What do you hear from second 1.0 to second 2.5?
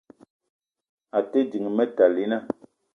A te ding Metalina